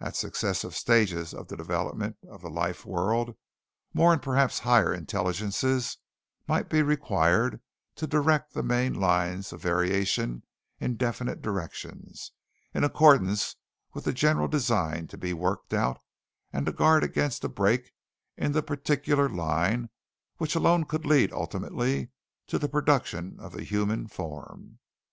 [0.00, 3.36] "At successive stages of the development of the life world,
[3.94, 5.98] more and perhaps higher intelligences
[6.48, 7.60] might be required
[7.94, 10.42] to direct the main lines of variation
[10.80, 12.32] in definite directions,
[12.74, 13.54] in accordance
[13.94, 16.00] with the general design to be worked out,
[16.52, 17.92] and to guard against a break
[18.36, 19.88] in the particular line,
[20.38, 22.10] which alone could lead ultimately
[22.48, 24.80] to the production of the human form.